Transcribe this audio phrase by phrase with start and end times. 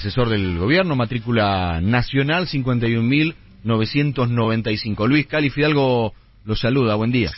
[0.00, 5.06] asesor del gobierno, matrícula nacional 51.995.
[5.06, 6.14] Luis Cali Fidalgo
[6.46, 7.30] lo saluda, buen día.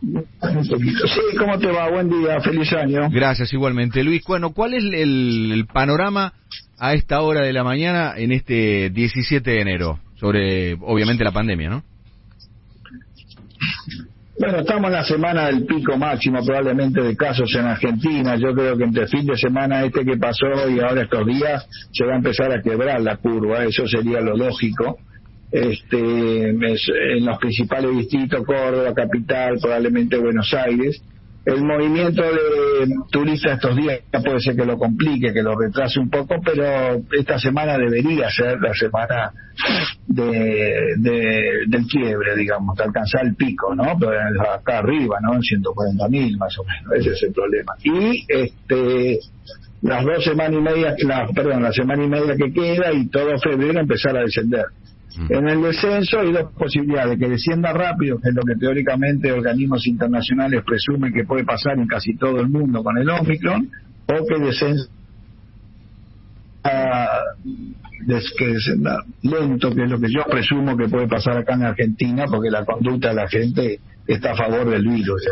[0.00, 0.08] Sí,
[1.38, 1.88] ¿cómo te va?
[1.88, 3.08] Buen día, feliz año.
[3.10, 4.02] Gracias, igualmente.
[4.02, 6.32] Luis, bueno, ¿cuál es el, panorama
[6.78, 10.00] a esta hora de la mañana en este 17 de enero?
[10.16, 11.84] Sobre, obviamente, la pandemia, ¿no?
[14.38, 18.36] Bueno, estamos en la semana del pico máximo probablemente de casos en Argentina.
[18.36, 22.04] Yo creo que entre fin de semana este que pasó y ahora estos días se
[22.04, 23.64] va a empezar a quebrar la curva.
[23.64, 24.98] Eso sería lo lógico
[25.50, 31.02] este, en los principales distritos, Córdoba, Capital, probablemente Buenos Aires.
[31.48, 36.10] El movimiento de turistas estos días puede ser que lo complique, que lo retrase un
[36.10, 39.32] poco, pero esta semana debería ser la semana
[40.06, 43.96] de, del quiebre, digamos, de alcanzar el pico, ¿no?
[43.98, 44.12] Pero
[44.52, 45.36] acá arriba, ¿no?
[45.36, 47.72] En 140 mil más o menos, ese es el problema.
[47.82, 49.18] Y este
[49.80, 53.38] las dos semanas y media, la, perdón, la semana y media que queda y todo
[53.38, 54.66] febrero empezar a descender.
[55.28, 59.86] En el descenso hay dos posibilidades, que descienda rápido, que es lo que teóricamente organismos
[59.86, 63.68] internacionales presumen que puede pasar en casi todo el mundo con el Omicron,
[64.06, 64.84] o que descienda,
[68.38, 72.26] que descienda lento, que es lo que yo presumo que puede pasar acá en Argentina,
[72.28, 75.22] porque la conducta de la gente está a favor del virus,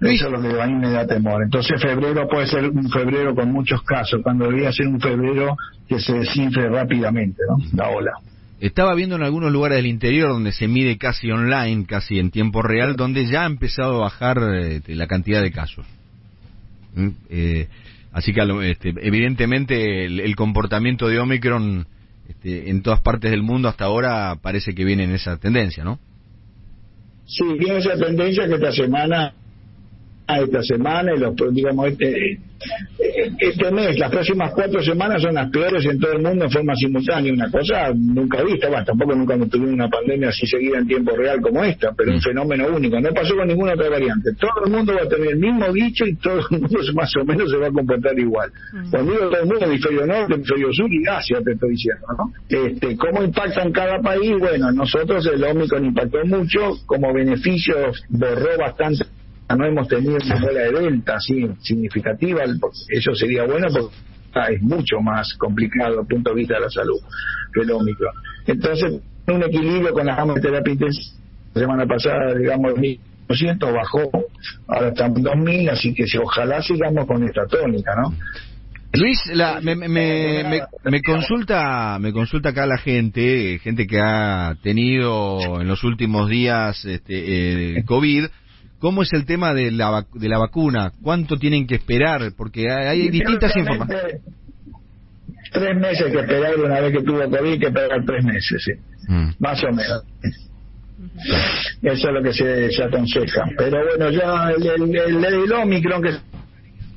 [0.00, 1.42] Eso es lo que a mí me da temor.
[1.42, 5.56] Entonces febrero puede ser un febrero con muchos casos, cuando debería ser un febrero
[5.88, 7.56] que se desinfle rápidamente, ¿no?
[7.76, 8.12] La ola.
[8.62, 12.62] Estaba viendo en algunos lugares del interior donde se mide casi online, casi en tiempo
[12.62, 15.84] real, donde ya ha empezado a bajar este, la cantidad de casos.
[16.94, 17.08] ¿Mm?
[17.28, 17.66] Eh,
[18.12, 21.88] así que este, evidentemente el, comportamiento de Omicron
[22.28, 25.98] este, en todas partes del mundo hasta ahora parece que viene en esa tendencia, ¿no?
[27.26, 29.34] Sí, viene esa tendencia que esta semana,
[30.40, 32.38] esta semana, y los, digamos, este,
[33.38, 36.74] este mes, las próximas cuatro semanas son las peores en todo el mundo en forma
[36.74, 41.16] simultánea, una cosa nunca vista, bueno, tampoco nunca tuvimos una pandemia así seguida en tiempo
[41.16, 42.22] real como esta, pero un mm.
[42.22, 45.38] fenómeno único, no pasó con ninguna otra variante, todo el mundo va a tener el
[45.38, 48.50] mismo bicho y todo el mundo más o menos se va a comportar igual.
[48.72, 48.90] Mm.
[48.90, 52.32] Cuando digo todo el mundo, hemisferio norte, hemisferio sur y Asia, te estoy diciendo, ¿no?
[52.48, 54.34] Este, ¿Cómo impacta en cada país?
[54.38, 59.04] Bueno, nosotros el Omicron impactó mucho, como beneficios borró bastante
[59.48, 62.42] no hemos tenido una ola de delta así significativa,
[62.88, 63.94] eso sería bueno porque
[64.54, 66.98] es mucho más complicado desde el punto de vista de la salud
[67.52, 68.14] que el Omicron.
[68.46, 71.16] Entonces, un equilibrio con la gama de terapia intensiva.
[71.54, 74.10] La semana pasada, digamos, 1.200 bajó,
[74.68, 78.14] ahora en 2.000, así que si ojalá sigamos con esta tónica, ¿no?
[78.94, 85.62] Luis, la, me, me, me, consulta, me consulta acá la gente, gente que ha tenido
[85.62, 88.26] en los últimos días este, eh, COVID,
[88.82, 90.90] ¿Cómo es el tema de la, de la vacuna?
[91.00, 92.32] ¿Cuánto tienen que esperar?
[92.36, 94.22] Porque hay, distintas informaciones.
[95.52, 98.72] Tres meses que esperar una vez que tuvo COVID, que esperar tres meses, sí.
[99.06, 99.30] Mm.
[99.38, 100.02] Más o menos.
[101.80, 103.44] Eso es lo que se, aconseja.
[103.56, 106.22] Pero bueno, ya el, el, el, Omicron, que es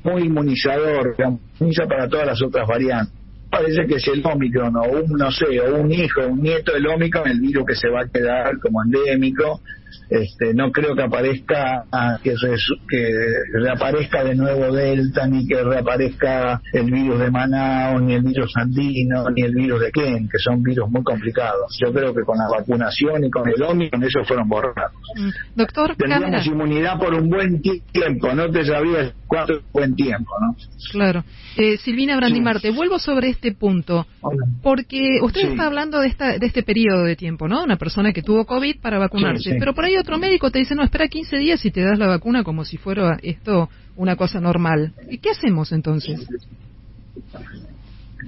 [0.04, 1.16] muy inmunizador,
[1.60, 3.14] inmuniza para todas las otras variantes.
[3.52, 6.88] Parece que es el Omicron, o un, no sé, o un hijo, un nieto del
[6.88, 9.62] Omicron, el virus que se va a quedar como endémico
[10.10, 12.36] este, no creo que aparezca ah, que,
[12.88, 13.10] que
[13.54, 19.30] reaparezca de nuevo Delta ni que reaparezca el virus de Manaus ni el virus andino
[19.30, 21.78] ni el virus de Ken que son virus muy complicados.
[21.84, 24.92] Yo creo que con la vacunación y con el Omicron esos fueron borrados.
[25.16, 25.30] Mm.
[25.56, 30.56] doctor teníamos inmunidad por un buen tiempo no te sabías cuánto buen tiempo no
[30.92, 31.24] claro.
[31.58, 34.06] Eh, Silvina Brandimarte vuelvo sobre este punto
[34.62, 38.22] porque usted está hablando de esta de este periodo de tiempo no una persona que
[38.22, 41.64] tuvo covid para vacunarse pero por ahí otro médico te dice, no, espera 15 días
[41.66, 44.94] y te das la vacuna como si fuera esto una cosa normal.
[45.10, 46.28] ¿Y qué hacemos entonces?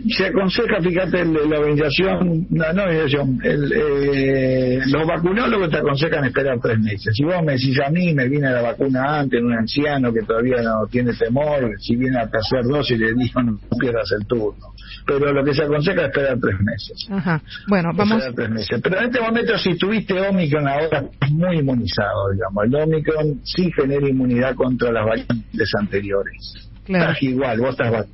[0.10, 6.60] Se aconseja, fíjate, la organización, no, no organización, el, eh, los vacunólogos te aconsejan esperar
[6.62, 7.14] tres meses.
[7.16, 10.62] Si vos me decís a mí, me viene la vacuna antes, un anciano que todavía
[10.62, 14.74] no tiene temor, si viene a tercer dosis, le digo no pierdas el turno.
[15.06, 17.08] Pero lo que se aconseja es esperar tres meses.
[17.10, 17.42] Ajá.
[17.68, 18.24] Bueno, vamos.
[18.36, 18.80] tres meses.
[18.84, 22.66] Pero en este momento, si tuviste Omicron ahora, es muy inmunizado, digamos.
[22.66, 26.70] El Omicron sí genera inmunidad contra las variantes anteriores.
[26.86, 27.12] Claro.
[27.12, 28.06] Estás igual, vos estás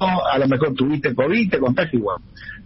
[0.00, 2.18] a lo mejor tuviste COVID, te contagio igual.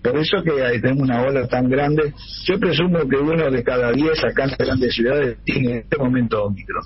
[0.03, 0.51] Por eso que
[0.81, 2.13] tenemos una ola tan grande.
[2.45, 5.97] Yo presumo que uno de cada diez acá en las grandes ciudades tiene en este
[5.97, 6.85] momento Omicron.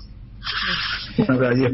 [1.17, 1.71] Uno cada diez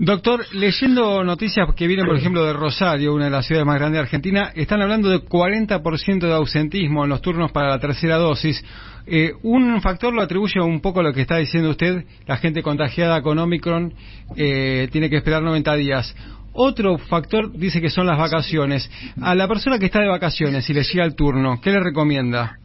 [0.00, 3.98] Doctor, leyendo noticias que vienen, por ejemplo, de Rosario, una de las ciudades más grandes
[3.98, 8.64] de Argentina, están hablando de 40% de ausentismo en los turnos para la tercera dosis.
[9.06, 12.62] Eh, un factor lo atribuye un poco a lo que está diciendo usted, la gente
[12.62, 13.92] contagiada con Omicron
[14.36, 16.14] eh, tiene que esperar 90 días.
[16.52, 18.88] Otro factor dice que son las vacaciones.
[19.20, 22.58] A la persona que está de vacaciones y le llega el turno, ¿qué le recomienda?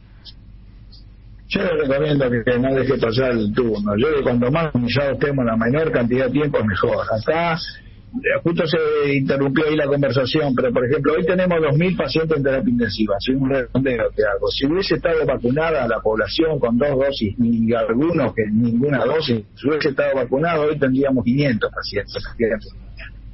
[1.54, 3.96] Yo le recomiendo que no deje pasar el turno.
[3.96, 7.06] Yo que cuando más organizados estemos la menor cantidad de tiempo mejor.
[7.12, 12.36] Acá eh, justo se interrumpió ahí la conversación, pero por ejemplo, hoy tenemos 2.000 pacientes
[12.36, 14.48] en terapia intensiva, soy un redondeo que hago.
[14.50, 19.68] Si hubiese estado vacunada la población con dos dosis, ni algunos que ninguna dosis, si
[19.68, 22.24] hubiese estado vacunado, hoy tendríamos 500 pacientes.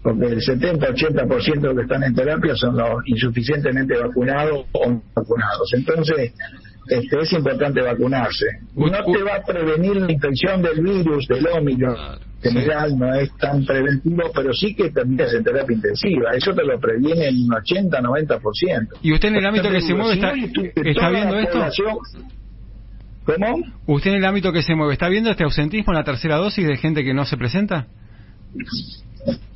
[0.03, 5.03] Porque el 70-80% de los que están en terapia son los insuficientemente vacunados o no
[5.15, 5.73] vacunados.
[5.75, 6.33] Entonces,
[6.89, 8.47] este, es importante vacunarse.
[8.75, 11.97] No te va a prevenir la infección del virus, del ómicron.
[12.43, 16.31] En general no es tan preventivo, pero sí que terminas en terapia intensiva.
[16.35, 18.99] Eso te lo previene en un 80-90%.
[19.03, 20.33] ¿Y usted en el ámbito que se mueve está,
[20.75, 21.69] está viendo esto?
[23.25, 23.63] ¿Cómo?
[23.87, 26.67] ¿Usted en el ámbito que se mueve está viendo este ausentismo en la tercera dosis
[26.67, 27.87] de gente que no se presenta?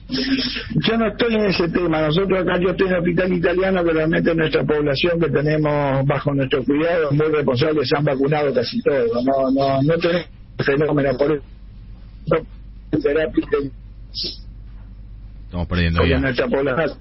[0.08, 2.02] Yo no estoy en ese tema.
[2.02, 6.34] Nosotros acá, yo estoy en el hospital italiano, que realmente nuestra población que tenemos bajo
[6.34, 9.24] nuestro cuidado, muy responsables, se han vacunado casi todos.
[9.24, 10.26] No, no, no tenemos
[10.58, 11.44] fenómeno por eso.
[15.44, 16.18] Estamos perdiendo ya.
[16.18, 16.98] nuestra población.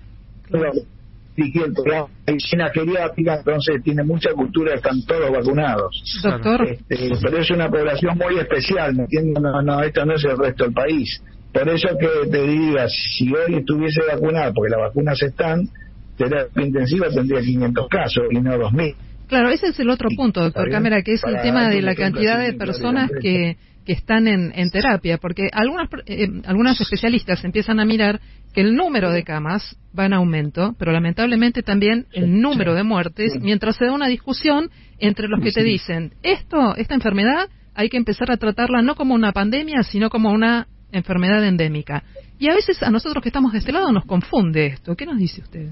[0.50, 6.21] La medicina geriátrica, entonces tiene mucha cultura, están todos vacunados.
[6.21, 6.67] Doctor.
[6.67, 9.41] Este, pero es una población muy especial, ¿me entiendes?
[9.41, 11.21] No, no, esto no es el resto del país.
[11.53, 15.69] Por eso que te digas, si hoy estuviese vacunado, porque las vacunas están,
[16.17, 18.95] terapia intensiva tendría 500 casos y no 2.000.
[19.27, 22.39] Claro, ese es el otro punto, doctor Cámara, que es el tema de la cantidad
[22.39, 27.85] de personas que, que están en, en terapia, porque algunas, eh, algunos especialistas empiezan a
[27.85, 28.19] mirar
[28.53, 33.33] que el número de camas va en aumento, pero lamentablemente también el número de muertes,
[33.41, 34.69] mientras se da una discusión
[35.00, 39.15] entre los que te dicen, esto, esta enfermedad hay que empezar a tratarla no como
[39.15, 42.04] una pandemia, sino como una enfermedad endémica.
[42.40, 44.95] Y a veces a nosotros que estamos de este lado nos confunde esto.
[44.95, 45.69] ¿Qué nos dice usted?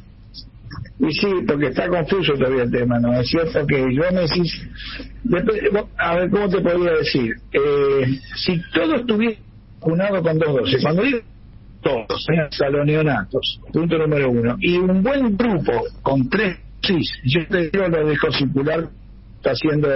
[1.00, 3.14] Y sí, porque está confuso todavía el tema, ¿no?
[3.20, 4.68] Es cierto que yo me decís,
[5.98, 7.34] a ver, ¿cómo te podría decir?
[7.52, 9.38] Eh, si todo estuviera
[9.80, 11.20] vacunado con dos dosis, cuando digo
[11.82, 12.86] todos, ¿eh?
[12.86, 15.72] neonatos, punto número uno, y un buen grupo
[16.04, 18.88] con tres dosis, yo te digo lo dejo circular,
[19.38, 19.90] está haciendo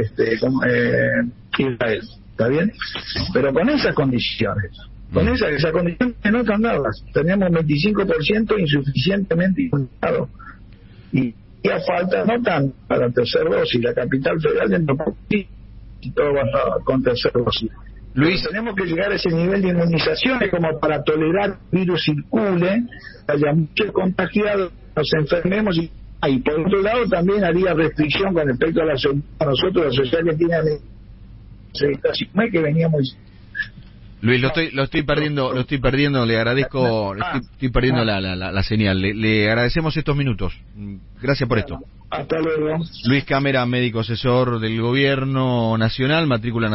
[0.00, 1.22] este, eh,
[1.62, 2.02] Israel
[2.36, 2.70] ¿Está bien?
[3.32, 4.70] Pero con esas condiciones,
[5.10, 5.28] con mm.
[5.30, 7.02] esas, esas condiciones no están dadas.
[7.14, 10.28] Tenemos 25% insuficientemente inmunizado.
[11.12, 15.46] Y ya falta, no tan para tercer dosis, la capital federal de
[16.02, 17.70] y todo va con tercer dosis.
[18.12, 22.04] Luis, tenemos que llegar a ese nivel de inmunizaciones como para tolerar que el virus
[22.04, 22.82] circule,
[23.28, 25.90] haya muchos contagiados, nos enfermemos y,
[26.26, 30.24] y por otro lado también haría restricción con respecto a la a nosotros, la sociedad
[30.24, 30.54] que tiene
[32.50, 32.58] que
[34.22, 38.34] Luis, lo estoy, lo estoy perdiendo, lo estoy perdiendo, le agradezco, estoy, perdiendo la, la,
[38.34, 39.00] la, señal.
[39.00, 40.58] Le, agradecemos estos minutos.
[41.20, 41.78] Gracias por esto.
[42.10, 42.78] Hasta luego.
[43.04, 46.74] Luis Cámara, médico asesor del Gobierno Nacional, matrícula nacional.